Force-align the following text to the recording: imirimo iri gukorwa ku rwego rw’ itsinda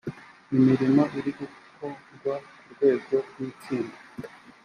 imirimo 0.57 1.01
iri 1.17 1.31
gukorwa 1.37 1.91
ku 2.39 2.65
rwego 2.75 3.15
rw’ 3.29 3.37
itsinda 3.49 3.97